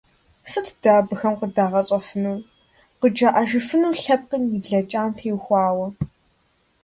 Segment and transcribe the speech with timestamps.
[0.51, 2.39] Сыт дэ абыхэм къыдагъэщӀэфэнур,
[2.99, 5.87] къыджаӀэжыфынур лъэпкъым и блэкӀам теухуауэ?